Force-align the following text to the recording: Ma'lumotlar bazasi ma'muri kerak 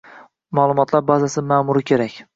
Ma'lumotlar 0.59 1.05
bazasi 1.13 1.45
ma'muri 1.53 1.89
kerak 1.93 2.23